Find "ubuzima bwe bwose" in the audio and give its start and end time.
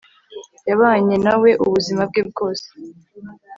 1.65-2.67